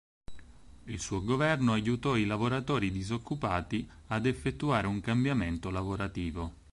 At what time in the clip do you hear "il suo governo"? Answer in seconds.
0.85-1.73